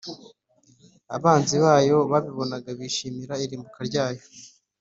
[1.15, 4.23] abanzi bayo babibonaga, bishimira irimbuka ryayo.